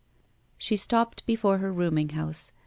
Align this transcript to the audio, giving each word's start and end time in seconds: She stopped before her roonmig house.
She 0.57 0.77
stopped 0.77 1.23
before 1.27 1.59
her 1.59 1.71
roonmig 1.71 2.13
house. 2.13 2.53